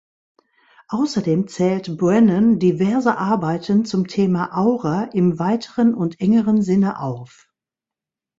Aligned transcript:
Außerdem 0.87 1.47
zählt 1.47 1.95
Brennan 1.95 2.57
diverse 2.57 3.19
Arbeiten 3.19 3.85
zum 3.85 4.07
Thema 4.07 4.49
Aura 4.57 5.03
im 5.13 5.37
weiteren 5.37 5.93
und 5.93 6.19
engeren 6.19 6.63
Sinne 6.63 6.97
auf. 6.99 7.47